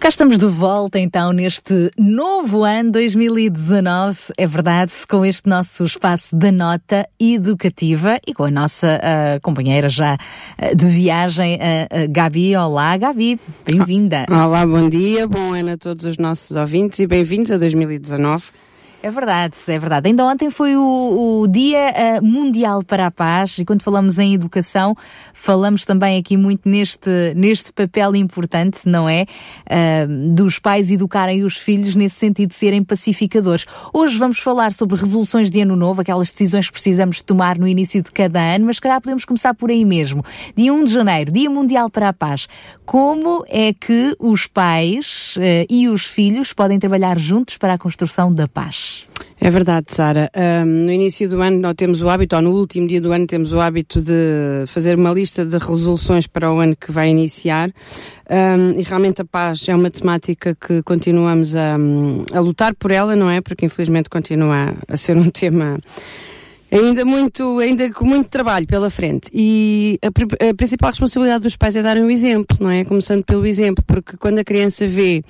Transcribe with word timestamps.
Cá 0.00 0.10
estamos 0.10 0.38
de 0.38 0.46
volta 0.46 0.96
então 0.96 1.32
neste 1.32 1.90
novo 1.98 2.62
ano 2.62 2.92
2019, 2.92 4.32
é 4.38 4.46
verdade, 4.46 4.92
com 5.08 5.24
este 5.24 5.48
nosso 5.48 5.82
espaço 5.82 6.36
da 6.36 6.52
nota 6.52 7.08
educativa 7.18 8.16
e 8.24 8.32
com 8.32 8.44
a 8.44 8.50
nossa 8.50 8.96
uh, 8.96 9.40
companheira 9.40 9.88
já 9.88 10.14
uh, 10.14 10.76
de 10.76 10.86
viagem, 10.86 11.56
uh, 11.56 12.12
Gabi. 12.12 12.56
Olá, 12.56 12.96
Gabi, 12.96 13.40
bem-vinda. 13.66 14.24
Olá, 14.30 14.64
bom 14.64 14.88
dia, 14.88 15.26
bom 15.26 15.52
ano 15.52 15.72
a 15.72 15.76
todos 15.76 16.04
os 16.04 16.16
nossos 16.16 16.56
ouvintes 16.56 17.00
e 17.00 17.06
bem-vindos 17.06 17.50
a 17.50 17.58
2019. 17.58 18.44
É 19.00 19.12
verdade, 19.12 19.54
é 19.68 19.78
verdade. 19.78 20.08
Ainda 20.08 20.24
ontem 20.24 20.50
foi 20.50 20.76
o, 20.76 21.42
o 21.42 21.46
Dia 21.46 22.20
uh, 22.20 22.26
Mundial 22.26 22.82
para 22.82 23.06
a 23.06 23.10
Paz 23.12 23.56
e 23.58 23.64
quando 23.64 23.80
falamos 23.82 24.18
em 24.18 24.34
educação, 24.34 24.96
falamos 25.32 25.84
também 25.84 26.18
aqui 26.18 26.36
muito 26.36 26.68
neste, 26.68 27.08
neste 27.36 27.72
papel 27.72 28.16
importante, 28.16 28.80
não 28.86 29.08
é? 29.08 29.24
Uh, 29.66 30.34
dos 30.34 30.58
pais 30.58 30.90
educarem 30.90 31.44
os 31.44 31.56
filhos 31.56 31.94
nesse 31.94 32.16
sentido 32.16 32.48
de 32.48 32.56
serem 32.56 32.82
pacificadores. 32.82 33.66
Hoje 33.92 34.18
vamos 34.18 34.40
falar 34.40 34.72
sobre 34.72 34.96
resoluções 34.96 35.48
de 35.48 35.60
ano 35.60 35.76
novo, 35.76 36.00
aquelas 36.00 36.32
decisões 36.32 36.66
que 36.66 36.72
precisamos 36.72 37.22
tomar 37.22 37.56
no 37.56 37.68
início 37.68 38.02
de 38.02 38.10
cada 38.10 38.40
ano, 38.40 38.66
mas 38.66 38.80
calhar 38.80 39.00
podemos 39.00 39.24
começar 39.24 39.54
por 39.54 39.70
aí 39.70 39.84
mesmo. 39.84 40.24
Dia 40.56 40.74
1 40.74 40.82
de 40.82 40.92
janeiro, 40.92 41.30
Dia 41.30 41.48
Mundial 41.48 41.88
para 41.88 42.08
a 42.08 42.12
Paz. 42.12 42.48
Como 42.88 43.44
é 43.48 43.74
que 43.74 44.16
os 44.18 44.46
pais 44.46 45.36
uh, 45.36 45.66
e 45.68 45.90
os 45.90 46.06
filhos 46.06 46.54
podem 46.54 46.78
trabalhar 46.78 47.18
juntos 47.18 47.58
para 47.58 47.74
a 47.74 47.78
construção 47.78 48.32
da 48.32 48.48
paz? 48.48 49.06
É 49.38 49.50
verdade, 49.50 49.88
Sara. 49.90 50.30
Um, 50.34 50.86
no 50.86 50.90
início 50.90 51.28
do 51.28 51.42
ano 51.42 51.60
nós 51.60 51.74
temos 51.76 52.00
o 52.00 52.08
hábito, 52.08 52.34
ou 52.34 52.40
no 52.40 52.50
último 52.50 52.88
dia 52.88 52.98
do 52.98 53.12
ano 53.12 53.26
temos 53.26 53.52
o 53.52 53.60
hábito 53.60 54.00
de 54.00 54.64
fazer 54.68 54.96
uma 54.96 55.12
lista 55.12 55.44
de 55.44 55.58
resoluções 55.58 56.26
para 56.26 56.50
o 56.50 56.60
ano 56.60 56.74
que 56.74 56.90
vai 56.90 57.10
iniciar. 57.10 57.68
Um, 58.30 58.80
e 58.80 58.82
realmente 58.82 59.20
a 59.20 59.24
paz 59.26 59.68
é 59.68 59.74
uma 59.74 59.90
temática 59.90 60.56
que 60.58 60.82
continuamos 60.82 61.54
a, 61.54 61.76
a 62.32 62.40
lutar 62.40 62.74
por 62.74 62.90
ela, 62.90 63.14
não 63.14 63.28
é? 63.28 63.42
Porque 63.42 63.66
infelizmente 63.66 64.08
continua 64.08 64.74
a 64.88 64.96
ser 64.96 65.14
um 65.14 65.28
tema 65.30 65.78
Ainda 66.70 67.02
muito, 67.04 67.58
ainda 67.60 67.90
com 67.90 68.04
muito 68.04 68.28
trabalho 68.28 68.66
pela 68.66 68.90
frente. 68.90 69.30
E 69.32 69.98
a, 70.02 70.08
a, 70.48 70.54
principal 70.54 70.90
responsabilidade 70.90 71.42
dos 71.42 71.56
pais 71.56 71.74
é 71.74 71.82
darem 71.82 72.02
o 72.02 72.10
exemplo, 72.10 72.58
não 72.60 72.70
é? 72.70 72.84
Começando 72.84 73.24
pelo 73.24 73.46
exemplo, 73.46 73.82
porque 73.86 74.18
quando 74.18 74.38
a 74.38 74.44
criança 74.44 74.86
vê 74.86 75.24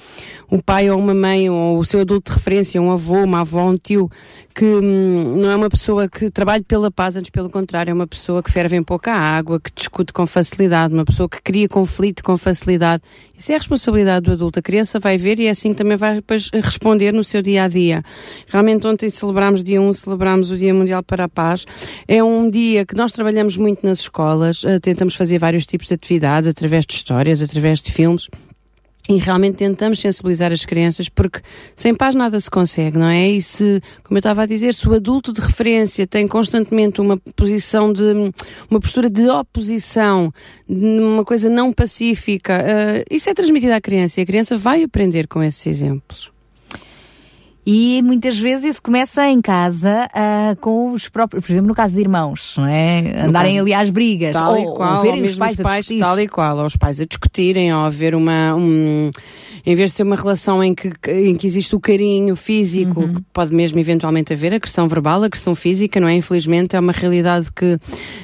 um 0.51 0.59
pai 0.59 0.91
ou 0.91 0.99
uma 0.99 1.15
mãe 1.15 1.49
ou 1.49 1.79
o 1.79 1.85
seu 1.85 2.01
adulto 2.01 2.33
de 2.33 2.39
referência, 2.39 2.83
um 2.83 2.91
avô, 2.91 3.23
uma 3.23 3.43
avó, 3.43 3.71
um 3.71 3.77
tio, 3.77 4.11
que 4.59 4.65
hum, 4.65 5.37
não 5.37 5.51
é 5.53 5.55
uma 5.55 5.71
pessoa 5.71 6.09
que 6.09 6.29
trabalha 6.33 6.65
pela 6.67 6.91
paz, 6.91 7.15
antes 7.15 7.31
pelo 7.31 7.49
contrário, 7.49 7.93
é 7.93 7.95
uma 7.95 8.09
pessoa 8.09 8.43
que 8.43 8.51
ferve 8.51 8.75
em 8.75 8.83
pouca 8.83 9.13
água, 9.13 9.61
que 9.61 9.71
discute 9.73 10.13
com 10.13 10.27
facilidade, 10.27 10.93
uma 10.93 11.05
pessoa 11.05 11.29
que 11.29 11.41
cria 11.41 11.69
conflito 11.69 12.25
com 12.25 12.37
facilidade. 12.37 13.01
Isso 13.39 13.53
é 13.53 13.55
a 13.55 13.59
responsabilidade 13.59 14.25
do 14.27 14.33
adulto. 14.33 14.59
A 14.59 14.63
criança 14.63 14.99
vai 14.99 15.17
ver 15.17 15.39
e 15.39 15.47
é 15.47 15.51
assim 15.51 15.73
também 15.73 15.97
vai 15.97 16.17
depois 16.17 16.51
responder 16.53 17.13
no 17.13 17.23
seu 17.23 17.41
dia 17.41 17.63
a 17.63 17.69
dia. 17.69 18.03
Realmente 18.49 18.85
ontem 18.85 19.09
celebramos 19.09 19.63
dia 19.63 19.81
1, 19.81 19.93
celebramos 19.93 20.51
o 20.51 20.57
Dia 20.57 20.75
Mundial 20.75 21.05
para 21.05 21.23
a 21.23 21.28
Paz. 21.29 21.65
É 22.07 22.23
um 22.23 22.49
dia 22.49 22.85
que 22.85 22.97
nós 22.97 23.13
trabalhamos 23.13 23.57
muito 23.57 23.87
nas 23.87 24.01
escolas, 24.01 24.65
eh, 24.65 24.79
tentamos 24.79 25.15
fazer 25.15 25.39
vários 25.39 25.67
tipos 25.67 25.89
de 25.89 25.95
atividades 25.95 26.49
através 26.49 26.87
de 26.87 26.95
histórias, 26.95 27.43
através 27.43 27.81
de 27.83 27.93
filmes. 27.93 28.29
E 29.09 29.17
realmente 29.17 29.57
tentamos 29.57 30.01
sensibilizar 30.01 30.53
as 30.53 30.67
crianças 30.67 31.09
porque 31.09 31.41
sem 31.75 31.95
paz 31.95 32.15
nada 32.15 32.39
se 32.39 32.51
consegue, 32.51 32.99
não 32.99 33.07
é? 33.07 33.31
E 33.31 33.41
se, 33.41 33.81
como 34.05 34.19
eu 34.19 34.21
estava 34.21 34.43
a 34.43 34.47
dizer, 34.47 34.75
se 34.75 34.87
o 34.87 34.93
adulto 34.93 35.33
de 35.33 35.41
referência 35.41 36.07
tem 36.07 36.29
constantemente 36.29 37.01
uma 37.01 37.17
posição 37.35 37.91
de, 37.91 38.03
uma 38.71 38.79
postura 38.79 39.09
de 39.09 39.27
oposição, 39.27 40.31
uma 40.69 41.25
coisa 41.25 41.49
não 41.49 41.73
pacífica, 41.73 42.59
uh, 42.63 43.05
isso 43.11 43.31
é 43.31 43.35
transmitido 43.35 43.73
à 43.73 43.81
criança 43.81 44.21
e 44.21 44.25
a 44.25 44.27
criança 44.27 44.59
vai 44.59 44.83
aprender 44.83 45.27
com 45.27 45.43
esses 45.43 45.67
exemplos. 45.67 46.31
E 47.71 48.01
muitas 48.01 48.39
vezes 48.39 48.65
isso 48.65 48.83
começa 48.83 49.29
em 49.29 49.43
casa 49.43 50.09
uh, 50.09 50.57
com 50.57 50.91
os 50.91 51.07
próprios, 51.11 51.45
por 51.45 51.53
exemplo, 51.53 51.69
no 51.69 51.75
caso 51.75 51.93
de 51.93 52.01
irmãos, 52.01 52.55
não 52.57 52.67
é? 52.67 53.25
Andarem 53.27 53.57
caso, 53.57 53.67
ali 53.67 53.75
às 53.75 53.91
brigas, 53.91 54.33
tal 54.33 54.53
ou, 54.53 54.59
e 54.59 54.75
qual, 54.75 54.97
ou 54.97 55.03
verem 55.03 55.23
os 55.23 55.35
pais, 55.35 55.55
pais 55.57 55.87
tal 55.99 56.19
e 56.19 56.27
qual, 56.27 56.57
ou 56.57 56.65
os 56.65 56.77
pais 56.77 56.99
a 56.99 57.05
discutirem, 57.05 57.71
ou 57.75 57.81
haver 57.81 58.15
uma, 58.15 58.55
um, 58.55 59.11
em 59.67 59.75
vez 59.75 59.91
de 59.91 59.99
ser 59.99 60.03
uma 60.05 60.17
relação 60.17 60.65
em 60.65 60.75
que, 60.75 60.91
em 61.11 61.37
que 61.37 61.47
existe 61.47 61.77
o 61.77 61.79
carinho 61.79 62.35
físico, 62.35 63.03
uhum. 63.03 63.17
que 63.17 63.23
pode 63.35 63.55
mesmo 63.55 63.79
eventualmente 63.79 64.33
haver 64.33 64.55
agressão 64.55 64.89
verbal, 64.89 65.23
agressão 65.23 65.55
física, 65.55 66.01
não 66.01 66.09
é? 66.09 66.15
Infelizmente 66.15 66.75
é 66.75 66.81
uma 66.81 66.93
realidade 66.93 67.53
que, 67.53 67.79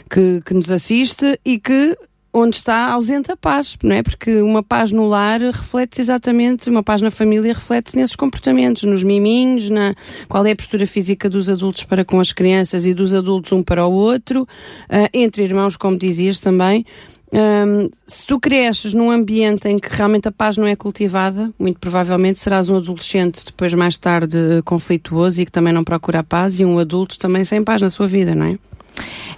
que, 0.08 0.40
que 0.42 0.54
nos 0.54 0.70
assiste 0.70 1.38
e 1.44 1.58
que 1.58 1.94
onde 2.36 2.56
está 2.56 2.90
ausente 2.90 3.30
a 3.30 3.36
paz, 3.36 3.78
não 3.80 3.94
é? 3.94 4.02
Porque 4.02 4.42
uma 4.42 4.60
paz 4.60 4.90
no 4.90 5.06
lar 5.06 5.40
reflete-se 5.40 6.02
exatamente, 6.02 6.68
uma 6.68 6.82
paz 6.82 7.00
na 7.00 7.12
família 7.12 7.54
reflete-se 7.54 7.96
nesses 7.96 8.16
comportamentos, 8.16 8.82
nos 8.82 9.04
miminhos, 9.04 9.70
na 9.70 9.94
qual 10.28 10.44
é 10.44 10.50
a 10.50 10.56
postura 10.56 10.84
física 10.84 11.30
dos 11.30 11.48
adultos 11.48 11.84
para 11.84 12.04
com 12.04 12.18
as 12.18 12.32
crianças 12.32 12.86
e 12.86 12.92
dos 12.92 13.14
adultos 13.14 13.52
um 13.52 13.62
para 13.62 13.86
o 13.86 13.92
outro, 13.92 14.42
uh, 14.42 15.08
entre 15.14 15.44
irmãos, 15.44 15.76
como 15.76 15.96
dizias 15.96 16.40
também. 16.40 16.84
Um, 17.32 17.88
se 18.06 18.26
tu 18.26 18.38
cresces 18.40 18.94
num 18.94 19.10
ambiente 19.10 19.68
em 19.68 19.78
que 19.78 19.88
realmente 19.90 20.26
a 20.26 20.32
paz 20.32 20.56
não 20.56 20.66
é 20.66 20.74
cultivada, 20.74 21.52
muito 21.58 21.78
provavelmente 21.78 22.40
serás 22.40 22.68
um 22.68 22.76
adolescente 22.76 23.44
depois 23.46 23.72
mais 23.74 23.96
tarde 23.96 24.36
conflituoso 24.64 25.40
e 25.40 25.46
que 25.46 25.52
também 25.52 25.72
não 25.72 25.84
procura 25.84 26.20
a 26.20 26.24
paz 26.24 26.58
e 26.58 26.64
um 26.64 26.78
adulto 26.78 27.16
também 27.16 27.44
sem 27.44 27.62
paz 27.62 27.80
na 27.80 27.90
sua 27.90 28.06
vida, 28.08 28.34
não 28.34 28.46
é? 28.46 28.58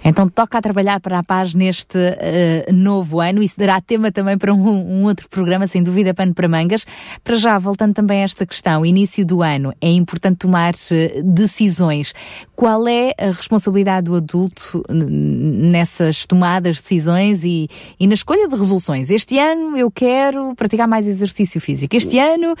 Então 0.03 0.27
toca 0.27 0.57
a 0.57 0.61
trabalhar 0.61 0.99
para 0.99 1.19
a 1.19 1.23
paz 1.23 1.53
neste 1.53 1.97
uh, 1.97 2.73
novo 2.73 3.19
ano. 3.19 3.41
Isso 3.41 3.57
dará 3.57 3.79
tema 3.81 4.11
também 4.11 4.37
para 4.37 4.53
um, 4.53 4.67
um, 4.67 5.03
outro 5.05 5.27
programa, 5.29 5.67
sem 5.67 5.83
dúvida, 5.83 6.13
pano 6.13 6.33
para 6.33 6.47
mangas. 6.47 6.85
Para 7.23 7.35
já, 7.35 7.57
voltando 7.59 7.93
também 7.93 8.21
a 8.21 8.23
esta 8.23 8.45
questão, 8.45 8.85
início 8.85 9.25
do 9.25 9.41
ano, 9.41 9.73
é 9.81 9.89
importante 9.91 10.39
tomar 10.39 10.73
uh, 10.73 11.23
decisões. 11.23 12.13
Qual 12.55 12.87
é 12.87 13.13
a 13.19 13.27
responsabilidade 13.27 14.05
do 14.05 14.15
adulto 14.15 14.83
nessas 14.89 16.25
tomadas 16.25 16.77
de 16.77 16.81
decisões 16.81 17.43
e, 17.43 17.67
e 17.99 18.07
na 18.07 18.13
escolha 18.13 18.47
de 18.47 18.55
resoluções? 18.55 19.11
Este 19.11 19.37
ano 19.37 19.77
eu 19.77 19.91
quero 19.91 20.55
praticar 20.55 20.87
mais 20.87 21.05
exercício 21.05 21.61
físico. 21.61 21.95
Este 21.95 22.17
ano 22.17 22.55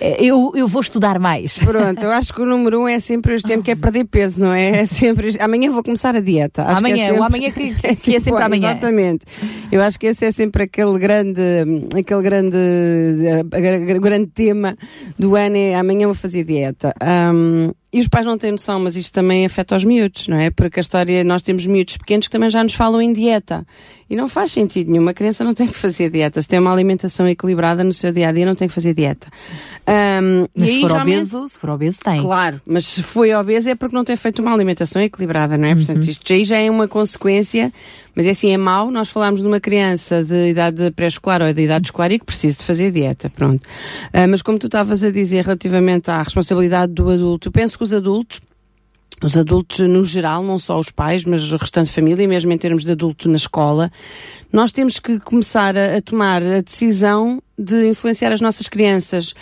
eh, 0.00 0.18
eu, 0.20 0.52
eu 0.54 0.68
vou 0.68 0.80
estudar 0.80 1.18
mais. 1.18 1.58
Pronto, 1.58 2.02
eu 2.02 2.10
acho 2.10 2.32
que 2.32 2.42
o 2.42 2.46
número 2.46 2.82
um 2.82 2.88
é 2.88 2.98
sempre 2.98 3.34
este 3.34 3.52
ano 3.52 3.62
que 3.62 3.70
é 3.70 3.74
perder 3.74 4.04
peso, 4.04 4.40
não 4.40 4.52
é? 4.52 4.80
É 4.80 4.84
sempre. 4.84 5.30
Amanhã 5.40 5.70
vou 5.70 5.82
começar 5.82 6.14
a 6.14 6.20
dieta. 6.20 6.64
Acho 6.64 6.77
amanhã, 6.78 7.04
é 7.04 7.06
sempre, 7.06 7.20
o 7.20 7.24
amanhã 7.24 7.50
que, 7.50 7.74
que, 7.74 7.96
que 7.96 8.16
é 8.16 8.20
sempre 8.20 8.42
amanhã. 8.42 8.70
Exatamente. 8.70 9.24
Eu 9.70 9.82
acho 9.82 9.98
que 9.98 10.06
esse 10.06 10.24
é 10.24 10.32
sempre 10.32 10.64
aquele 10.64 10.98
grande, 10.98 11.40
aquele 11.98 12.22
grande, 12.22 12.56
uh, 12.56 14.00
grande 14.00 14.26
tema 14.28 14.76
do 15.18 15.36
ano 15.36 15.56
é 15.56 15.74
amanhã 15.74 16.06
vou 16.06 16.14
fazer 16.14 16.44
dieta. 16.44 16.94
Um, 17.02 17.72
e 17.90 18.00
os 18.00 18.08
pais 18.08 18.26
não 18.26 18.36
têm 18.36 18.52
noção, 18.52 18.78
mas 18.78 18.96
isto 18.96 19.14
também 19.14 19.46
afeta 19.46 19.74
os 19.74 19.82
miúdos, 19.82 20.28
não 20.28 20.36
é? 20.36 20.50
Porque 20.50 20.78
a 20.78 20.82
história, 20.82 21.24
nós 21.24 21.42
temos 21.42 21.64
miúdos 21.64 21.96
pequenos 21.96 22.26
que 22.26 22.32
também 22.32 22.50
já 22.50 22.62
nos 22.62 22.74
falam 22.74 23.00
em 23.00 23.14
dieta. 23.14 23.66
E 24.10 24.16
não 24.16 24.28
faz 24.28 24.52
sentido 24.52 24.90
nenhum. 24.90 25.02
Uma 25.02 25.14
criança 25.14 25.42
não 25.42 25.54
tem 25.54 25.66
que 25.66 25.76
fazer 25.76 26.10
dieta. 26.10 26.40
Se 26.40 26.48
tem 26.48 26.58
uma 26.58 26.72
alimentação 26.72 27.26
equilibrada 27.26 27.82
no 27.82 27.92
seu 27.92 28.12
dia 28.12 28.28
a 28.28 28.32
dia, 28.32 28.44
não 28.44 28.54
tem 28.54 28.68
que 28.68 28.74
fazer 28.74 28.92
dieta. 28.92 29.28
Um, 29.86 30.46
mas 30.54 30.68
se 30.70 30.80
for 30.80 30.92
realmente... 30.92 31.16
obeso, 31.16 31.48
se 31.48 31.58
for 31.58 31.70
obeso, 31.70 31.98
tem. 32.00 32.20
Claro, 32.20 32.60
mas 32.66 32.86
se 32.86 33.02
foi 33.02 33.34
obeso 33.34 33.70
é 33.70 33.74
porque 33.74 33.94
não 33.94 34.04
tem 34.04 34.16
feito 34.16 34.42
uma 34.42 34.52
alimentação 34.52 35.00
equilibrada, 35.00 35.56
não 35.56 35.68
é? 35.68 35.72
Uhum. 35.72 35.76
Portanto, 35.76 36.08
isto 36.08 36.30
aí 36.30 36.44
já 36.44 36.58
é 36.58 36.70
uma 36.70 36.86
consequência 36.86 37.72
mas 38.18 38.26
é 38.26 38.30
assim, 38.30 38.50
é 38.50 38.56
mau 38.56 38.90
nós 38.90 39.08
falarmos 39.10 39.40
de 39.40 39.46
uma 39.46 39.60
criança 39.60 40.24
de 40.24 40.48
idade 40.48 40.90
pré-escolar 40.90 41.40
ou 41.40 41.52
de 41.52 41.62
idade 41.62 41.86
escolar 41.86 42.10
e 42.10 42.18
que 42.18 42.24
precisa 42.24 42.58
de 42.58 42.64
fazer 42.64 42.90
dieta, 42.90 43.30
pronto. 43.30 43.62
Uh, 43.62 44.26
mas 44.28 44.42
como 44.42 44.58
tu 44.58 44.66
estavas 44.66 45.04
a 45.04 45.12
dizer 45.12 45.44
relativamente 45.44 46.10
à 46.10 46.20
responsabilidade 46.20 46.92
do 46.92 47.08
adulto, 47.08 47.46
eu 47.46 47.52
penso 47.52 47.77
que 47.78 47.84
os 47.84 47.94
adultos 47.94 48.40
os 49.22 49.36
adultos 49.36 49.80
no 49.80 50.04
geral, 50.04 50.44
não 50.44 50.58
só 50.58 50.78
os 50.78 50.90
pais, 50.90 51.24
mas 51.24 51.52
o 51.52 51.56
restante 51.56 51.90
família, 51.90 52.28
mesmo 52.28 52.52
em 52.52 52.58
termos 52.58 52.84
de 52.84 52.92
adulto 52.92 53.28
na 53.28 53.36
escola, 53.36 53.90
nós 54.52 54.70
temos 54.70 55.00
que 55.00 55.18
começar 55.18 55.76
a, 55.76 55.96
a 55.96 56.02
tomar 56.02 56.40
a 56.40 56.60
decisão 56.60 57.42
de 57.58 57.88
influenciar 57.88 58.32
as 58.32 58.40
nossas 58.40 58.68
crianças. 58.68 59.34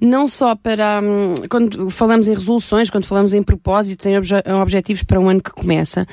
Não 0.00 0.28
só 0.28 0.54
para 0.54 1.00
hum, 1.02 1.34
quando 1.50 1.90
falamos 1.90 2.28
em 2.28 2.34
resoluções, 2.34 2.90
quando 2.90 3.06
falamos 3.06 3.34
em 3.34 3.42
propósitos, 3.42 4.06
em 4.06 4.16
obje 4.16 4.36
objetivos 4.62 5.02
para 5.02 5.18
um 5.18 5.28
ano 5.28 5.42
que 5.42 5.50
começa, 5.50 6.06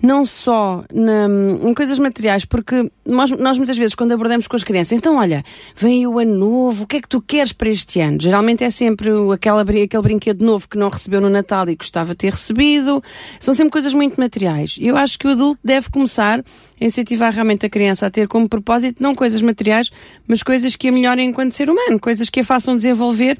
não 0.00 0.24
só 0.24 0.84
na, 0.92 1.26
em 1.62 1.74
coisas 1.74 1.98
materiais, 1.98 2.44
porque 2.44 2.90
nós, 3.04 3.30
nós, 3.32 3.58
muitas 3.58 3.76
vezes 3.76 3.94
quando 3.94 4.12
abordamos 4.12 4.46
com 4.46 4.56
as 4.56 4.64
crianças, 4.64 4.92
então 4.92 5.16
olha, 5.16 5.44
vem 5.74 6.06
o 6.06 6.18
ano 6.18 6.34
novo, 6.34 6.84
o 6.84 6.86
que 6.86 6.96
é 6.96 7.00
que 7.00 7.08
tu 7.08 7.20
queres 7.20 7.52
para 7.52 7.68
este 7.68 8.00
ano? 8.00 8.18
Geralmente 8.20 8.62
é 8.62 8.70
sempre 8.70 9.10
aquela, 9.32 9.62
aquele 9.62 10.02
brinquedo 10.02 10.44
novo 10.44 10.68
que 10.68 10.78
não 10.78 10.88
recebeu 10.88 11.20
no 11.20 11.28
Natal 11.28 11.68
e 11.68 11.76
gostava 11.76 12.10
de 12.10 12.16
ter 12.16 12.32
recebido, 12.32 13.02
são 13.40 13.52
sempre 13.54 13.72
coisas 13.72 13.92
muito 13.92 14.20
materiais. 14.20 14.76
Eu 14.80 14.96
acho 14.96 15.18
que 15.18 15.26
o 15.26 15.30
adulto 15.30 15.60
deve 15.64 15.90
começar 15.90 16.40
a 16.40 16.84
incentivar 16.84 17.32
realmente 17.32 17.66
a 17.66 17.70
criança 17.70 18.06
a 18.06 18.10
ter 18.10 18.28
como 18.28 18.48
propósito 18.48 19.02
não 19.02 19.14
coisas 19.14 19.42
materiais, 19.42 19.90
mas 20.26 20.42
coisas 20.42 20.76
que 20.76 20.88
a 20.88 20.92
melhorem 20.92 21.28
enquanto 21.28 21.52
ser 21.52 21.68
humano, 21.68 21.98
coisas 21.98 22.30
que 22.30 22.40
a 22.40 22.44
façam 22.44 22.76
desenvolver 22.76 23.38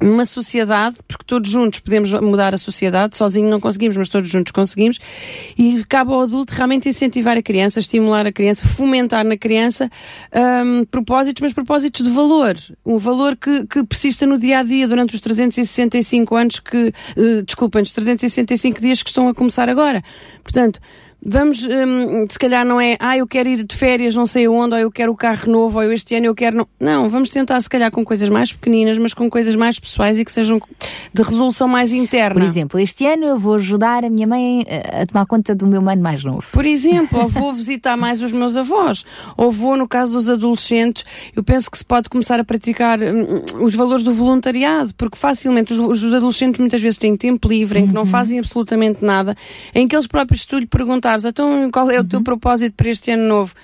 numa 0.00 0.24
sociedade, 0.24 0.96
porque 1.08 1.24
todos 1.26 1.50
juntos 1.50 1.80
podemos 1.80 2.12
mudar 2.12 2.54
a 2.54 2.58
sociedade, 2.58 3.16
sozinho 3.16 3.48
não 3.48 3.58
conseguimos, 3.58 3.96
mas 3.96 4.08
todos 4.08 4.28
juntos 4.28 4.52
conseguimos, 4.52 4.98
e 5.56 5.82
cabe 5.84 6.12
ao 6.12 6.22
adulto 6.22 6.52
realmente 6.52 6.88
incentivar 6.88 7.36
a 7.36 7.42
criança, 7.42 7.80
estimular 7.80 8.26
a 8.26 8.32
criança, 8.32 8.66
fomentar 8.66 9.24
na 9.24 9.36
criança 9.36 9.90
um, 10.64 10.84
propósitos, 10.84 11.40
mas 11.40 11.52
propósitos 11.52 12.04
de 12.04 12.10
valor. 12.10 12.56
Um 12.84 12.98
valor 12.98 13.36
que, 13.36 13.66
que 13.66 13.82
persista 13.84 14.26
no 14.26 14.38
dia 14.38 14.58
a 14.58 14.62
dia 14.62 14.86
durante 14.86 15.14
os 15.14 15.20
365 15.20 16.36
anos 16.36 16.60
que, 16.60 16.92
uh, 17.16 17.42
desculpem, 17.42 17.82
os 17.82 17.92
365 17.92 18.80
dias 18.80 19.02
que 19.02 19.10
estão 19.10 19.28
a 19.28 19.34
começar 19.34 19.68
agora. 19.68 20.02
Portanto, 20.42 20.80
vamos, 21.24 21.66
hum, 21.66 22.26
se 22.30 22.38
calhar 22.38 22.64
não 22.64 22.80
é, 22.80 22.96
ah, 23.00 23.16
eu 23.16 23.26
quero 23.26 23.48
ir 23.48 23.64
de 23.64 23.74
férias 23.74 24.14
não 24.14 24.26
sei 24.26 24.46
onde, 24.48 24.74
ou 24.74 24.80
eu 24.80 24.90
quero 24.90 25.12
o 25.12 25.16
carro 25.16 25.50
novo, 25.50 25.78
ou 25.78 25.84
eu 25.84 25.92
este 25.92 26.14
ano 26.14 26.26
eu 26.26 26.34
quero. 26.34 26.56
Não, 26.56 26.68
não 26.80 27.10
vamos 27.10 27.30
tentar 27.30 27.60
se 27.60 27.68
calhar 27.68 27.90
com 27.90 28.04
coisas 28.04 28.28
mais 28.28 28.52
pequeninas, 28.52 28.98
mas 28.98 29.12
com 29.12 29.28
coisas 29.28 29.54
mais 29.54 29.78
pessoais 29.78 30.18
e 30.18 30.24
que 30.24 30.32
sejam 30.32 30.60
de 31.12 31.22
resolução 31.22 31.66
mais 31.66 31.92
interna. 31.92 32.40
Por 32.40 32.46
exemplo, 32.46 32.78
este 32.78 33.06
ano 33.06 33.24
eu 33.24 33.38
vou 33.38 33.54
ajudar 33.54 34.04
a 34.04 34.10
minha 34.10 34.26
mãe 34.26 34.64
a 34.68 35.06
tomar 35.06 35.26
conta 35.26 35.54
do 35.54 35.66
meu 35.66 35.82
mano 35.82 36.02
mais 36.02 36.22
novo. 36.22 36.44
Por 36.52 36.64
exemplo, 36.64 37.20
ou 37.20 37.28
vou 37.28 37.52
visitar 37.52 37.96
mais 37.96 38.20
os 38.22 38.32
meus 38.32 38.56
avós, 38.56 39.04
ou 39.36 39.50
vou, 39.50 39.76
no 39.76 39.88
caso 39.88 40.12
dos 40.12 40.28
adolescentes, 40.28 41.04
eu 41.34 41.42
penso 41.42 41.70
que 41.70 41.78
se 41.78 41.84
pode 41.84 42.08
começar 42.08 42.38
a 42.38 42.44
praticar 42.44 43.00
hum, 43.00 43.42
os 43.60 43.74
valores 43.74 44.04
do 44.04 44.12
voluntariado, 44.12 44.94
porque 44.94 45.16
facilmente 45.16 45.72
os, 45.72 45.78
os 45.78 46.14
adolescentes 46.14 46.60
muitas 46.60 46.80
vezes 46.80 46.98
têm 46.98 47.16
tempo 47.16 47.48
livre, 47.48 47.80
em 47.80 47.82
que 47.82 47.88
uhum. 47.88 47.94
não 47.94 48.06
fazem 48.06 48.38
absolutamente 48.38 49.04
nada, 49.04 49.36
em 49.74 49.88
que 49.88 49.96
eles 49.96 50.06
próprios 50.06 50.44
tu 50.44 50.58
lhe 50.58 50.66
perguntar 50.66 51.15
então 51.24 51.70
qual 51.70 51.90
é 51.90 51.98
o 51.98 52.04
teu 52.04 52.18
uhum. 52.18 52.24
propósito 52.24 52.74
para 52.74 52.88
este 52.88 53.10
ano 53.10 53.26
novo? 53.28 53.54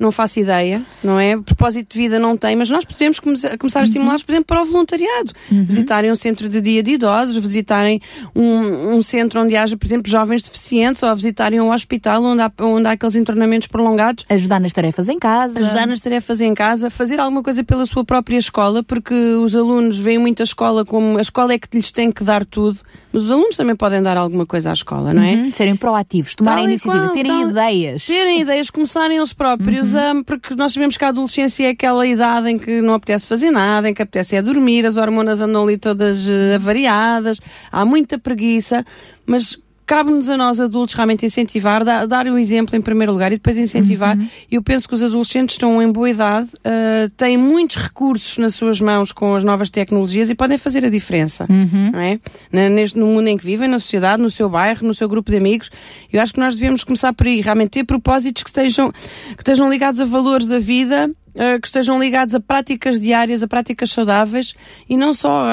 Não 0.00 0.10
faço 0.10 0.40
ideia, 0.40 0.82
não 1.04 1.20
é? 1.20 1.36
Propósito 1.36 1.92
de 1.92 1.98
vida 1.98 2.18
não 2.18 2.34
tem, 2.34 2.56
mas 2.56 2.70
nós 2.70 2.86
podemos 2.86 3.20
começar, 3.20 3.58
começar 3.58 3.80
a 3.80 3.82
uhum. 3.82 3.84
estimulá-los, 3.84 4.22
por 4.22 4.32
exemplo, 4.32 4.46
para 4.46 4.62
o 4.62 4.64
voluntariado. 4.64 5.32
Uhum. 5.52 5.64
Visitarem 5.66 6.10
um 6.10 6.16
centro 6.16 6.48
de 6.48 6.58
dia 6.58 6.82
de 6.82 6.92
idosos, 6.92 7.36
visitarem 7.36 8.00
um, 8.34 8.94
um, 8.94 9.02
centro 9.02 9.42
onde 9.42 9.54
haja, 9.54 9.76
por 9.76 9.86
exemplo, 9.86 10.10
jovens 10.10 10.42
deficientes, 10.42 11.02
ou 11.02 11.14
visitarem 11.14 11.60
um 11.60 11.70
hospital 11.70 12.24
onde 12.24 12.40
há, 12.40 12.50
onde 12.62 12.86
há 12.86 12.92
aqueles 12.92 13.14
internamentos 13.14 13.68
prolongados. 13.68 14.24
Ajudar 14.30 14.58
nas 14.58 14.72
tarefas 14.72 15.06
em 15.06 15.18
casa. 15.18 15.58
Ajudar 15.58 15.86
nas 15.86 16.00
tarefas 16.00 16.40
em 16.40 16.54
casa, 16.54 16.88
fazer 16.88 17.20
alguma 17.20 17.42
coisa 17.42 17.62
pela 17.62 17.84
sua 17.84 18.02
própria 18.02 18.38
escola, 18.38 18.82
porque 18.82 19.14
os 19.14 19.54
alunos 19.54 19.98
veem 19.98 20.18
muito 20.18 20.40
a 20.40 20.44
escola 20.44 20.82
como 20.82 21.18
a 21.18 21.20
escola 21.20 21.52
é 21.52 21.58
que 21.58 21.76
lhes 21.76 21.92
tem 21.92 22.10
que 22.10 22.24
dar 22.24 22.46
tudo 22.46 22.80
mas 23.12 23.24
os 23.24 23.30
alunos 23.30 23.56
também 23.56 23.74
podem 23.74 24.00
dar 24.00 24.16
alguma 24.16 24.46
coisa 24.46 24.70
à 24.70 24.72
escola, 24.72 25.12
não 25.12 25.22
é? 25.22 25.34
Uhum, 25.34 25.52
serem 25.52 25.74
proativos, 25.74 26.34
tomarem 26.36 26.66
iniciativa, 26.66 27.06
qual, 27.06 27.14
terem 27.14 27.32
tal, 27.32 27.50
ideias. 27.50 28.06
Terem 28.06 28.40
ideias, 28.40 28.70
começarem 28.70 29.16
eles 29.16 29.32
próprios, 29.32 29.89
uhum. 29.89 29.89
A, 29.94 30.14
porque 30.24 30.54
nós 30.54 30.72
sabemos 30.72 30.96
que 30.96 31.04
a 31.04 31.08
adolescência 31.08 31.66
é 31.66 31.70
aquela 31.70 32.06
idade 32.06 32.50
em 32.50 32.58
que 32.58 32.80
não 32.80 32.94
apetece 32.94 33.26
fazer 33.26 33.50
nada, 33.50 33.88
em 33.88 33.94
que 33.94 34.02
apetece 34.02 34.36
é 34.36 34.42
dormir, 34.42 34.86
as 34.86 34.96
hormonas 34.96 35.40
andam 35.40 35.62
ali 35.62 35.76
todas 35.76 36.28
avariadas, 36.54 37.40
há 37.70 37.84
muita 37.84 38.18
preguiça, 38.18 38.84
mas 39.26 39.58
cabe-nos 39.90 40.30
a 40.30 40.36
nós 40.36 40.60
adultos 40.60 40.94
realmente 40.94 41.26
incentivar, 41.26 41.82
dar, 41.82 42.06
dar, 42.06 42.24
o 42.28 42.38
exemplo 42.38 42.76
em 42.76 42.80
primeiro 42.80 43.10
lugar 43.10 43.32
e 43.32 43.34
depois 43.34 43.58
incentivar. 43.58 44.16
Uhum. 44.16 44.28
Eu 44.48 44.62
penso 44.62 44.86
que 44.86 44.94
os 44.94 45.02
adolescentes 45.02 45.56
estão 45.56 45.82
em 45.82 45.90
boa 45.90 46.08
idade, 46.08 46.48
uh, 46.58 47.10
têm 47.16 47.36
muitos 47.36 47.74
recursos 47.74 48.38
nas 48.38 48.54
suas 48.54 48.80
mãos 48.80 49.10
com 49.10 49.34
as 49.34 49.42
novas 49.42 49.68
tecnologias 49.68 50.30
e 50.30 50.34
podem 50.36 50.56
fazer 50.58 50.84
a 50.84 50.88
diferença, 50.88 51.44
uhum. 51.50 51.90
não 51.90 51.98
é? 51.98 52.20
Neste, 52.52 52.96
no 52.96 53.06
mundo 53.06 53.26
em 53.26 53.36
que 53.36 53.44
vivem, 53.44 53.68
na 53.68 53.80
sociedade, 53.80 54.22
no 54.22 54.30
seu 54.30 54.48
bairro, 54.48 54.86
no 54.86 54.94
seu 54.94 55.08
grupo 55.08 55.28
de 55.28 55.38
amigos. 55.38 55.72
Eu 56.12 56.22
acho 56.22 56.34
que 56.34 56.38
nós 56.38 56.54
devemos 56.54 56.84
começar 56.84 57.12
por 57.12 57.26
aí, 57.26 57.40
realmente 57.40 57.70
ter 57.70 57.84
propósitos 57.84 58.44
que 58.44 58.50
estejam, 58.50 58.92
que 58.92 59.40
estejam 59.40 59.68
ligados 59.68 60.00
a 60.00 60.04
valores 60.04 60.46
da 60.46 60.60
vida 60.60 61.10
que 61.34 61.66
estejam 61.66 61.98
ligados 61.98 62.34
a 62.34 62.40
práticas 62.40 63.00
diárias, 63.00 63.42
a 63.42 63.48
práticas 63.48 63.90
saudáveis 63.90 64.54
e 64.88 64.96
não 64.96 65.14
só 65.14 65.44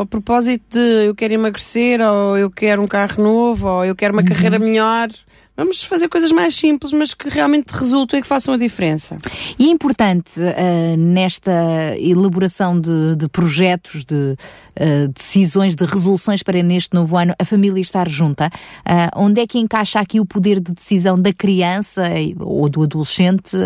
ao 0.00 0.06
propósito 0.06 0.78
de 0.78 1.06
eu 1.06 1.14
quero 1.14 1.34
emagrecer 1.34 2.00
ou 2.00 2.38
eu 2.38 2.50
quero 2.50 2.82
um 2.82 2.86
carro 2.86 3.22
novo 3.22 3.66
ou 3.66 3.84
eu 3.84 3.96
quero 3.96 4.12
uma 4.12 4.22
uhum. 4.22 4.28
carreira 4.28 4.58
melhor. 4.58 5.08
Vamos 5.56 5.84
fazer 5.84 6.08
coisas 6.08 6.32
mais 6.32 6.56
simples, 6.56 6.92
mas 6.92 7.14
que 7.14 7.28
realmente 7.28 7.70
resultem 7.70 8.18
e 8.18 8.22
que 8.22 8.26
façam 8.26 8.54
a 8.54 8.56
diferença. 8.56 9.16
E 9.56 9.68
é 9.68 9.70
importante 9.70 10.40
uh, 10.40 10.96
nesta 10.96 11.96
elaboração 11.96 12.80
de, 12.80 13.14
de 13.14 13.28
projetos, 13.28 14.04
de 14.04 14.14
uh, 14.14 15.08
decisões, 15.14 15.76
de 15.76 15.84
resoluções 15.84 16.42
para 16.42 16.60
neste 16.60 16.92
novo 16.92 17.16
ano, 17.16 17.36
a 17.38 17.44
família 17.44 17.80
estar 17.80 18.08
junta. 18.08 18.50
Uh, 18.80 19.10
onde 19.14 19.40
é 19.40 19.46
que 19.46 19.56
encaixa 19.60 20.00
aqui 20.00 20.18
o 20.18 20.26
poder 20.26 20.58
de 20.58 20.72
decisão 20.72 21.16
da 21.16 21.32
criança 21.32 22.02
ou 22.40 22.68
do 22.68 22.82
adolescente 22.82 23.56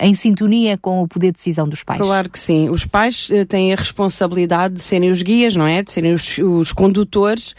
em 0.00 0.12
sintonia 0.12 0.76
com 0.76 1.02
o 1.02 1.08
poder 1.08 1.28
de 1.28 1.38
decisão 1.38 1.66
dos 1.66 1.82
pais? 1.82 2.00
Claro 2.00 2.28
que 2.28 2.38
sim. 2.38 2.68
Os 2.68 2.84
pais 2.84 3.30
têm 3.48 3.72
a 3.72 3.76
responsabilidade 3.76 4.74
de 4.74 4.80
serem 4.80 5.10
os 5.10 5.22
guias, 5.22 5.56
não 5.56 5.66
é? 5.66 5.82
De 5.82 5.90
serem 5.90 6.12
os, 6.12 6.36
os 6.38 6.72
condutores 6.72 7.54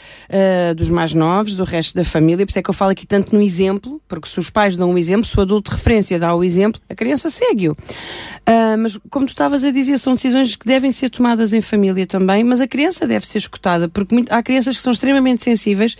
dos 0.75 0.89
mais 0.89 1.13
novos, 1.13 1.55
do 1.55 1.63
resto 1.63 1.95
da 1.95 2.03
família. 2.03 2.45
Por 2.45 2.51
isso 2.51 2.59
é 2.59 2.61
que 2.61 2.69
eu 2.69 2.73
falo 2.73 2.91
aqui 2.91 3.07
tanto 3.07 3.33
no 3.33 3.41
exemplo, 3.55 4.01
porque 4.07 4.27
se 4.27 4.37
os 4.39 4.49
pais 4.49 4.75
dão 4.75 4.91
um 4.91 4.97
exemplo, 4.97 5.25
se 5.25 5.37
o 5.37 5.41
adulto 5.41 5.71
de 5.71 5.77
referência 5.77 6.19
dá 6.19 6.35
o 6.35 6.43
exemplo, 6.43 6.81
a 6.89 6.95
criança 6.95 7.29
segue-o. 7.29 7.71
Uh, 7.71 8.77
mas, 8.77 8.99
como 9.09 9.25
tu 9.25 9.29
estavas 9.29 9.63
a 9.63 9.71
dizer, 9.71 9.97
são 9.97 10.13
decisões 10.13 10.55
que 10.55 10.65
devem 10.65 10.91
ser 10.91 11.09
tomadas 11.09 11.53
em 11.53 11.61
família 11.61 12.05
também, 12.05 12.43
mas 12.43 12.61
a 12.61 12.67
criança 12.67 13.07
deve 13.07 13.25
ser 13.25 13.37
escutada, 13.37 13.87
porque 13.87 14.13
muito, 14.13 14.31
há 14.31 14.43
crianças 14.43 14.75
que 14.75 14.83
são 14.83 14.91
extremamente 14.91 15.43
sensíveis 15.43 15.95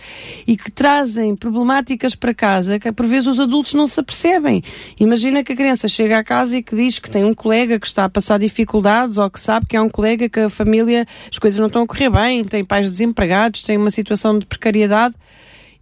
e 0.46 0.56
que 0.56 0.70
trazem 0.70 1.34
problemáticas 1.34 2.14
para 2.14 2.34
casa 2.34 2.78
que, 2.78 2.92
por 2.92 3.06
vezes, 3.06 3.26
os 3.26 3.40
adultos 3.40 3.74
não 3.74 3.86
se 3.86 3.98
apercebem. 3.98 4.62
Imagina 5.00 5.42
que 5.42 5.52
a 5.52 5.56
criança 5.56 5.88
chega 5.88 6.18
à 6.18 6.24
casa 6.24 6.58
e 6.58 6.62
que 6.62 6.76
diz 6.76 6.98
que 6.98 7.10
tem 7.10 7.24
um 7.24 7.34
colega 7.34 7.80
que 7.80 7.86
está 7.86 8.04
a 8.04 8.08
passar 8.08 8.38
dificuldades 8.38 9.18
ou 9.18 9.30
que 9.30 9.40
sabe 9.40 9.66
que 9.66 9.76
é 9.76 9.80
um 9.80 9.88
colega 9.88 10.28
que 10.28 10.40
a 10.40 10.48
família, 10.48 11.06
as 11.30 11.38
coisas 11.38 11.58
não 11.58 11.68
estão 11.68 11.82
a 11.82 11.86
correr 11.86 12.10
bem, 12.10 12.44
tem 12.44 12.64
pais 12.64 12.90
desempregados, 12.90 13.62
tem 13.62 13.76
uma 13.76 13.90
situação 13.90 14.38
de 14.38 14.46
precariedade 14.46 15.14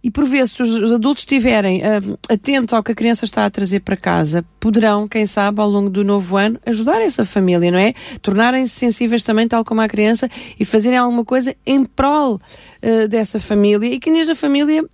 e 0.05 0.11
por 0.11 0.23
vezes, 0.25 0.51
se 0.51 0.61
os 0.61 0.91
adultos 0.91 1.23
estiverem 1.23 1.81
uh, 1.81 2.15
atentos 2.29 2.75
ao 2.75 2.83
que 2.83 2.91
a 2.91 2.95
criança 2.95 3.25
está 3.25 3.43
a 3.43 3.49
trazer 3.49 3.79
para 3.79 3.97
casa, 3.97 4.45
poderão, 4.59 5.07
quem 5.07 5.25
sabe, 5.25 5.59
ao 5.59 5.67
longo 5.67 5.89
do 5.89 6.03
novo 6.03 6.37
ano, 6.37 6.59
ajudar 6.63 7.01
essa 7.01 7.25
família, 7.25 7.71
não 7.71 7.79
é? 7.79 7.91
Tornarem-se 8.21 8.69
sensíveis 8.71 9.23
também, 9.23 9.47
tal 9.47 9.65
como 9.65 9.81
a 9.81 9.87
criança, 9.87 10.29
e 10.59 10.63
fazerem 10.63 10.99
alguma 10.99 11.25
coisa 11.25 11.55
em 11.65 11.83
prol 11.83 12.35
uh, 12.35 13.07
dessa 13.07 13.39
família 13.39 13.87
e 13.87 13.99
que 13.99 14.11
nesta 14.11 14.35
família 14.35 14.85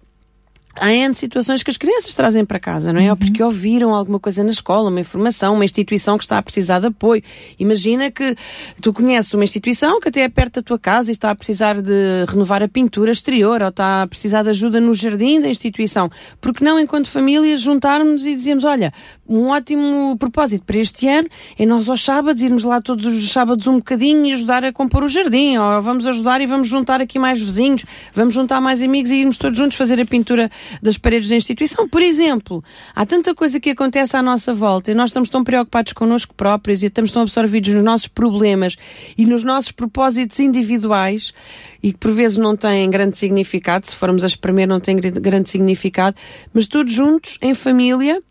há 0.75 0.91
N 0.91 1.13
situações 1.13 1.63
que 1.63 1.69
as 1.69 1.78
crianças 1.78 2.13
trazem 2.13 2.45
para 2.45 2.59
casa, 2.59 2.94
não 2.94 2.99
é? 2.99 3.06
Uhum. 3.06 3.09
Ou 3.11 3.18
porque 3.18 3.44
ouviram 3.44 3.94
alguma 3.94 4.19
coisa 4.19 4.44
na 4.44 4.51
escola, 4.51 4.90
uma 4.90 4.99
informação, 4.99 5.54
uma 5.54 5.66
instituição 5.66 6.18
que 6.18 6.23
está 6.23 6.37
a 6.37 6.42
precisar 6.42 6.80
de 6.80 6.87
apoio. 6.87 7.23
Imagina 7.59 8.09
que 8.11 8.35
tu 8.81 8.94
conheces 8.94 9.33
uma 9.33 9.44
instituição 9.44 9.99
que 9.99 10.09
até 10.09 10.21
é 10.21 10.30
perto 10.30 10.56
da 10.56 10.61
tua 10.61 10.80
casa 10.80 11.11
e 11.11 11.13
está 11.13 11.31
a 11.31 11.35
precisar 11.35 11.81
de 11.81 12.25
renovar 12.28 12.63
a 12.63 12.68
pintura 12.68 13.11
exterior 13.11 13.61
ou 13.61 13.69
está 13.69 14.04
a 14.04 14.07
precisar 14.07 14.44
de 14.44 14.49
ajuda 14.49 14.80
no 14.80 14.94
jardim 14.94 15.42
da 15.42 15.49
instituição. 15.49 16.09
Porque 16.40 16.63
não, 16.63 16.80
enquanto 16.80 17.09
família, 17.09 17.57
juntarmos 17.57 18.25
e 18.25 18.35
dizemos, 18.35 18.63
olha, 18.63 18.94
um 19.31 19.47
ótimo 19.47 20.18
propósito 20.18 20.66
para 20.66 20.78
este 20.78 21.07
ano 21.07 21.30
é 21.57 21.66
nós 21.66 21.88
aos 21.88 22.04
sábados 22.04 22.44
irmos 22.44 22.66
lá 22.66 22.81
todos 22.81 23.06
os 23.06 23.31
sábados 23.31 23.66
um 23.66 23.76
bocadinho 23.76 24.26
e 24.26 24.33
ajudar 24.33 24.66
a 24.66 24.73
compor 24.73 25.04
o 25.04 25.07
jardim, 25.07 25.57
ou 25.57 25.81
vamos 25.81 26.06
ajudar 26.06 26.42
e 26.42 26.45
vamos 26.45 26.68
juntar 26.68 27.00
aqui 27.00 27.18
mais 27.18 27.40
vizinhos, 27.40 27.85
vamos 28.14 28.33
juntar 28.33 28.59
mais 28.59 28.83
amigos 28.83 29.09
e 29.09 29.16
irmos 29.16 29.38
todos 29.38 29.57
juntos 29.57 29.78
fazer 29.78 30.02
a 30.02 30.06
pintura 30.06 30.52
das 30.83 30.97
paredes 30.97 31.30
da 31.30 31.35
instituição. 31.38 31.88
Por 31.88 32.02
exemplo, 32.02 32.61
há 32.94 33.06
tanta 33.06 33.33
coisa 33.33 33.57
que 33.57 33.69
acontece 33.69 34.18
à 34.18 34.21
nossa 34.21 34.54
volta 34.54 34.92
e 34.92 34.94
nós 34.94 35.11
estamos 35.11 35.30
tão 35.30 35.45
preocupados 35.45 35.94
connosco 35.94 36.35
próprios 36.35 36.83
e 36.83 36.88
estamos 36.88 37.14
tão 37.14 37.21
absorvidos 37.21 37.73
nos 37.73 37.83
nossos 37.83 38.07
problemas 38.07 38.76
e 39.18 39.26
nos 39.26 39.45
nossos 39.45 39.71
propósitos 39.71 40.42
individuais 40.42 41.33
e 41.81 41.94
que 41.94 41.97
por 41.97 42.11
vezes 42.11 42.38
não 42.38 42.57
têm 42.57 42.90
grande 42.90 43.18
significado, 43.18 43.88
se 43.88 43.95
formos 43.95 44.26
a 44.26 44.28
espremer 44.28 44.68
não 44.68 44.81
têm 44.81 44.97
grande 44.97 45.50
significado, 45.50 46.18
mas 46.54 46.68
todos 46.68 46.94
juntos, 46.94 47.38
em 47.42 47.56
família, 47.56 48.21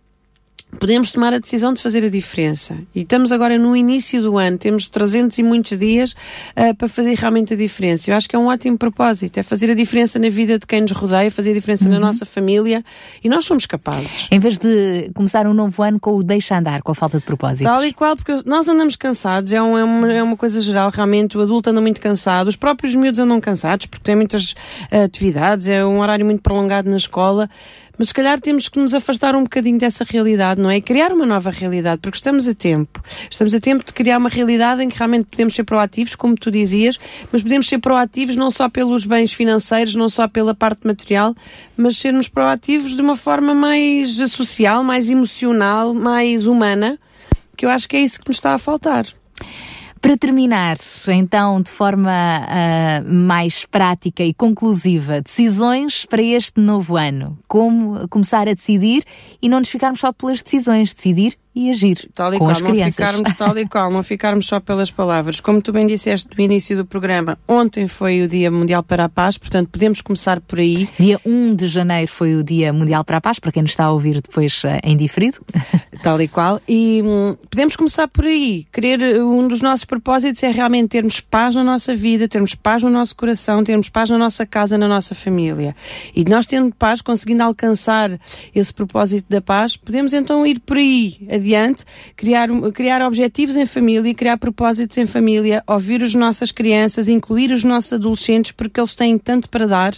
podemos 0.78 1.10
tomar 1.12 1.32
a 1.34 1.38
decisão 1.38 1.72
de 1.72 1.80
fazer 1.80 2.04
a 2.04 2.08
diferença. 2.08 2.78
E 2.94 3.00
estamos 3.02 3.32
agora 3.32 3.58
no 3.58 3.76
início 3.76 4.22
do 4.22 4.38
ano, 4.38 4.56
temos 4.58 4.88
300 4.88 5.38
e 5.38 5.42
muitos 5.42 5.78
dias 5.78 6.12
uh, 6.12 6.74
para 6.76 6.88
fazer 6.88 7.14
realmente 7.16 7.54
a 7.54 7.56
diferença. 7.56 8.10
Eu 8.10 8.16
acho 8.16 8.28
que 8.28 8.36
é 8.36 8.38
um 8.38 8.46
ótimo 8.46 8.78
propósito, 8.78 9.38
é 9.38 9.42
fazer 9.42 9.70
a 9.70 9.74
diferença 9.74 10.18
na 10.18 10.28
vida 10.28 10.58
de 10.58 10.66
quem 10.66 10.82
nos 10.82 10.92
rodeia, 10.92 11.30
fazer 11.30 11.50
a 11.50 11.54
diferença 11.54 11.84
uhum. 11.84 11.92
na 11.92 11.98
nossa 11.98 12.24
família 12.24 12.84
e 13.22 13.28
nós 13.28 13.44
somos 13.44 13.66
capazes. 13.66 14.28
Em 14.30 14.38
vez 14.38 14.58
de 14.58 15.10
começar 15.14 15.46
um 15.46 15.54
novo 15.54 15.82
ano 15.82 15.98
com 15.98 16.16
o 16.16 16.22
deixa 16.22 16.56
andar, 16.56 16.82
com 16.82 16.92
a 16.92 16.94
falta 16.94 17.18
de 17.18 17.24
propósito. 17.24 17.64
Tal 17.64 17.84
e 17.84 17.92
qual, 17.92 18.16
porque 18.16 18.42
nós 18.46 18.68
andamos 18.68 18.96
cansados, 18.96 19.52
é, 19.52 19.60
um, 19.60 19.76
é, 19.76 19.84
uma, 19.84 20.12
é 20.12 20.22
uma 20.22 20.36
coisa 20.36 20.60
geral, 20.60 20.90
realmente 20.90 21.36
o 21.36 21.40
adulto 21.40 21.70
anda 21.70 21.80
muito 21.80 22.00
cansado, 22.00 22.48
os 22.48 22.56
próprios 22.56 22.94
miúdos 22.94 23.18
andam 23.18 23.40
cansados 23.40 23.86
porque 23.86 24.04
têm 24.04 24.16
muitas 24.16 24.52
uh, 24.52 25.04
atividades, 25.04 25.68
é 25.68 25.84
um 25.84 26.00
horário 26.00 26.24
muito 26.24 26.42
prolongado 26.42 26.88
na 26.88 26.96
escola 26.96 27.48
mas 28.00 28.08
se 28.08 28.14
calhar 28.14 28.40
temos 28.40 28.66
que 28.66 28.78
nos 28.78 28.94
afastar 28.94 29.36
um 29.36 29.42
bocadinho 29.42 29.78
dessa 29.78 30.04
realidade, 30.04 30.58
não 30.58 30.70
é? 30.70 30.78
E 30.78 30.80
criar 30.80 31.12
uma 31.12 31.26
nova 31.26 31.50
realidade, 31.50 32.00
porque 32.00 32.16
estamos 32.16 32.48
a 32.48 32.54
tempo. 32.54 32.98
Estamos 33.30 33.54
a 33.54 33.60
tempo 33.60 33.84
de 33.84 33.92
criar 33.92 34.16
uma 34.16 34.30
realidade 34.30 34.82
em 34.82 34.88
que 34.88 34.96
realmente 34.96 35.26
podemos 35.26 35.54
ser 35.54 35.64
proativos, 35.64 36.14
como 36.14 36.34
tu 36.34 36.50
dizias, 36.50 36.98
mas 37.30 37.42
podemos 37.42 37.68
ser 37.68 37.78
proativos 37.78 38.36
não 38.36 38.50
só 38.50 38.70
pelos 38.70 39.04
bens 39.04 39.34
financeiros, 39.34 39.94
não 39.94 40.08
só 40.08 40.26
pela 40.26 40.54
parte 40.54 40.86
material, 40.86 41.34
mas 41.76 41.98
sermos 41.98 42.26
proativos 42.26 42.96
de 42.96 43.02
uma 43.02 43.16
forma 43.16 43.54
mais 43.54 44.16
social, 44.30 44.82
mais 44.82 45.10
emocional, 45.10 45.92
mais 45.92 46.46
humana, 46.46 46.98
que 47.54 47.66
eu 47.66 47.68
acho 47.68 47.86
que 47.86 47.98
é 47.98 48.00
isso 48.00 48.18
que 48.18 48.28
nos 48.28 48.38
está 48.38 48.54
a 48.54 48.58
faltar. 48.58 49.04
Para 50.00 50.16
terminar, 50.16 50.76
então, 51.08 51.60
de 51.60 51.70
forma 51.70 52.10
uh, 52.10 53.12
mais 53.12 53.66
prática 53.66 54.24
e 54.24 54.32
conclusiva, 54.32 55.20
decisões 55.20 56.06
para 56.06 56.22
este 56.22 56.58
novo 56.58 56.96
ano. 56.96 57.38
Como 57.46 58.08
começar 58.08 58.48
a 58.48 58.54
decidir 58.54 59.04
e 59.42 59.48
não 59.48 59.58
nos 59.58 59.68
ficarmos 59.68 60.00
só 60.00 60.10
pelas 60.10 60.40
decisões, 60.40 60.94
decidir 60.94 61.36
e 61.54 61.70
agir 61.70 62.08
tal 62.14 62.32
e 62.32 62.38
com 62.38 62.44
qual, 62.44 62.52
as 62.52 62.62
crianças. 62.62 62.98
Não 62.98 63.06
ficarmos 63.06 63.36
tal 63.36 63.58
e 63.58 63.68
qual, 63.68 63.90
não 63.90 64.02
ficarmos 64.02 64.46
só 64.46 64.60
pelas 64.60 64.90
palavras. 64.90 65.40
Como 65.40 65.60
tu 65.60 65.72
bem 65.72 65.86
disseste 65.86 66.28
no 66.36 66.42
início 66.42 66.76
do 66.76 66.84
programa, 66.84 67.38
ontem 67.46 67.88
foi 67.88 68.22
o 68.22 68.28
Dia 68.28 68.50
Mundial 68.50 68.82
para 68.82 69.04
a 69.04 69.08
Paz, 69.08 69.36
portanto 69.36 69.68
podemos 69.68 70.00
começar 70.00 70.40
por 70.40 70.60
aí. 70.60 70.88
Dia 70.98 71.20
1 71.24 71.54
de 71.54 71.68
janeiro 71.68 72.10
foi 72.10 72.36
o 72.36 72.44
Dia 72.44 72.72
Mundial 72.72 73.04
para 73.04 73.16
a 73.16 73.20
Paz, 73.20 73.38
para 73.38 73.50
quem 73.50 73.62
nos 73.62 73.72
está 73.72 73.84
a 73.84 73.92
ouvir 73.92 74.20
depois 74.20 74.62
uh, 74.64 74.78
em 74.84 74.96
diferido. 74.96 75.38
Tal 76.02 76.20
e 76.22 76.28
qual. 76.28 76.60
E 76.66 77.02
hum, 77.04 77.34
podemos 77.50 77.76
começar 77.76 78.08
por 78.08 78.24
aí. 78.24 78.66
Querer, 78.72 79.22
um 79.22 79.46
dos 79.46 79.60
nossos 79.60 79.84
propósitos 79.84 80.42
é 80.42 80.50
realmente 80.50 80.88
termos 80.88 81.20
paz 81.20 81.54
na 81.54 81.62
nossa 81.62 81.94
vida, 81.94 82.26
termos 82.26 82.54
paz 82.54 82.82
no 82.82 82.88
nosso 82.88 83.14
coração, 83.14 83.62
termos 83.62 83.90
paz 83.90 84.08
na 84.08 84.16
nossa 84.16 84.46
casa, 84.46 84.78
na 84.78 84.88
nossa 84.88 85.14
família. 85.14 85.76
E 86.16 86.24
nós 86.24 86.46
tendo 86.46 86.74
paz, 86.74 87.02
conseguindo 87.02 87.42
alcançar 87.42 88.18
esse 88.54 88.72
propósito 88.72 89.26
da 89.28 89.42
paz, 89.42 89.76
podemos 89.76 90.14
então 90.14 90.46
ir 90.46 90.60
por 90.60 90.78
aí 90.78 91.18
adiante, 91.40 91.84
criar, 92.16 92.48
criar 92.72 93.02
objetivos 93.02 93.56
em 93.56 93.66
família, 93.66 94.14
criar 94.14 94.36
propósitos 94.36 94.96
em 94.98 95.06
família, 95.06 95.62
ouvir 95.66 96.02
as 96.02 96.14
nossas 96.14 96.52
crianças, 96.52 97.08
incluir 97.08 97.50
os 97.50 97.64
nossos 97.64 97.94
adolescentes, 97.94 98.52
porque 98.52 98.78
eles 98.78 98.94
têm 98.94 99.18
tanto 99.18 99.48
para 99.48 99.66
dar 99.66 99.94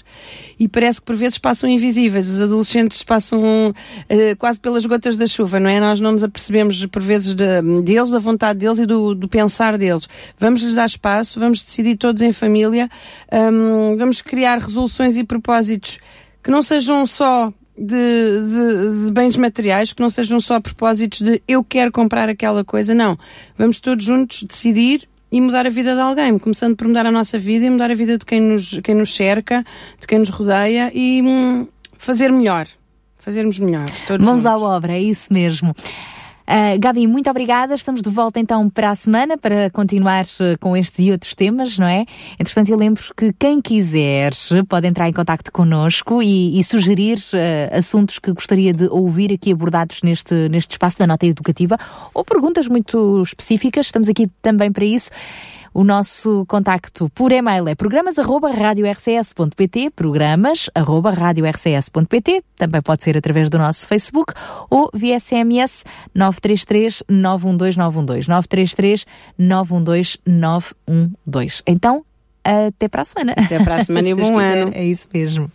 e 0.58 0.68
parece 0.68 1.00
que 1.00 1.06
por 1.06 1.16
vezes 1.16 1.38
passam 1.38 1.68
invisíveis. 1.68 2.28
Os 2.28 2.40
adolescentes 2.40 3.02
passam 3.02 3.42
uh, 3.42 4.36
quase 4.38 4.60
pelas 4.60 4.86
gotas 4.86 5.16
da 5.16 5.26
chuva, 5.26 5.58
não 5.58 5.68
é? 5.68 5.80
Nós 5.80 6.00
não 6.00 6.12
nos 6.12 6.24
apercebemos 6.24 6.86
por 6.86 7.02
vezes 7.02 7.34
de, 7.34 7.44
deles, 7.82 8.10
da 8.10 8.18
vontade 8.18 8.60
deles 8.60 8.78
e 8.78 8.86
do, 8.86 9.14
do 9.14 9.28
pensar 9.28 9.76
deles. 9.76 10.08
Vamos 10.38 10.62
lhes 10.62 10.74
dar 10.74 10.86
espaço, 10.86 11.38
vamos 11.38 11.62
decidir 11.62 11.96
todos 11.96 12.22
em 12.22 12.32
família, 12.32 12.88
um, 13.32 13.96
vamos 13.96 14.22
criar 14.22 14.58
resoluções 14.58 15.18
e 15.18 15.24
propósitos 15.24 15.98
que 16.42 16.50
não 16.50 16.62
sejam 16.62 17.06
só 17.06 17.52
de, 17.76 17.86
de, 17.86 19.06
de, 19.06 19.12
bens 19.12 19.36
materiais, 19.36 19.92
que 19.92 20.00
não 20.00 20.10
sejam 20.10 20.40
só 20.40 20.60
propósitos 20.60 21.20
de 21.20 21.42
eu 21.46 21.64
quero 21.64 21.90
comprar 21.90 22.28
aquela 22.28 22.64
coisa, 22.64 22.94
não. 22.94 23.18
Vamos 23.56 23.80
todos 23.80 24.04
juntos 24.04 24.42
decidir 24.42 25.08
e 25.30 25.40
mudar 25.40 25.66
a 25.66 25.70
vida 25.70 25.94
de 25.94 26.00
alguém, 26.00 26.38
começando 26.38 26.76
por 26.76 26.86
mudar 26.86 27.06
a 27.06 27.10
nossa 27.10 27.38
vida 27.38 27.64
e 27.64 27.70
mudar 27.70 27.90
a 27.90 27.94
vida 27.94 28.18
de 28.18 28.24
quem 28.24 28.40
nos, 28.40 28.78
quem 28.84 28.94
nos 28.94 29.14
cerca, 29.14 29.64
de 29.98 30.06
quem 30.06 30.18
nos 30.18 30.28
rodeia 30.28 30.90
e 30.94 31.22
hum, 31.22 31.66
fazer 31.96 32.30
melhor. 32.30 32.68
Fazermos 33.16 33.58
melhor. 33.58 33.88
Todos 34.06 34.26
Mãos 34.26 34.42
juntos. 34.42 34.46
à 34.46 34.58
obra, 34.58 34.94
é 34.94 35.00
isso 35.00 35.32
mesmo. 35.32 35.72
Uh, 36.52 36.78
Gabi, 36.78 37.06
muito 37.06 37.30
obrigada. 37.30 37.74
Estamos 37.74 38.02
de 38.02 38.10
volta 38.10 38.38
então 38.38 38.68
para 38.68 38.90
a 38.90 38.94
semana 38.94 39.38
para 39.38 39.70
continuar 39.70 40.26
uh, 40.26 40.58
com 40.60 40.76
estes 40.76 41.06
e 41.06 41.10
outros 41.10 41.34
temas, 41.34 41.78
não 41.78 41.86
é? 41.86 42.04
Entretanto, 42.38 42.68
eu 42.68 42.76
lembro 42.76 43.02
que 43.16 43.32
quem 43.32 43.58
quiser 43.58 44.32
pode 44.68 44.86
entrar 44.86 45.08
em 45.08 45.14
contato 45.14 45.50
connosco 45.50 46.22
e, 46.22 46.60
e 46.60 46.62
sugerir 46.62 47.16
uh, 47.16 47.78
assuntos 47.78 48.18
que 48.18 48.30
gostaria 48.34 48.74
de 48.74 48.86
ouvir 48.88 49.32
aqui 49.32 49.50
abordados 49.50 50.02
neste, 50.02 50.34
neste 50.50 50.72
espaço 50.72 50.98
da 50.98 51.06
nota 51.06 51.24
educativa 51.24 51.78
ou 52.12 52.22
perguntas 52.22 52.68
muito 52.68 53.22
específicas. 53.22 53.86
Estamos 53.86 54.10
aqui 54.10 54.28
também 54.42 54.70
para 54.70 54.84
isso. 54.84 55.10
O 55.74 55.84
nosso 55.84 56.44
contacto 56.46 57.10
por 57.14 57.32
e-mail 57.32 57.66
é 57.66 57.74
programas.radiorcs.pt, 57.74 59.90
programas.radiorcs.pt, 59.96 62.44
também 62.56 62.82
pode 62.82 63.02
ser 63.02 63.16
através 63.16 63.48
do 63.48 63.56
nosso 63.58 63.86
Facebook 63.86 64.34
ou 64.68 64.90
via 64.92 65.18
SMS 65.18 65.82
933 66.14 67.02
912 67.08 67.78
933 68.28 69.06
912 69.38 70.18
912. 70.26 71.62
Então, 71.66 72.04
até 72.44 72.86
para 72.88 73.00
a 73.02 73.04
semana. 73.04 73.34
Até 73.36 73.62
para 73.62 73.76
a 73.76 73.84
semana 73.84 74.08
e 74.08 74.14
bom 74.14 74.38
ano. 74.38 74.72
É 74.74 74.84
isso 74.84 75.06
mesmo. 75.12 75.52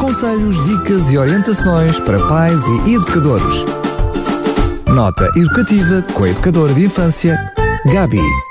Conselhos, 0.00 0.56
dicas 0.64 1.12
e 1.12 1.18
orientações 1.18 2.00
para 2.00 2.18
pais 2.26 2.62
e 2.86 2.94
educadores. 2.94 3.79
Nota 4.94 5.30
educativa 5.36 6.02
com 6.14 6.24
a 6.24 6.28
educadora 6.30 6.74
de 6.74 6.84
infância, 6.84 7.52
Gabi. 7.86 8.49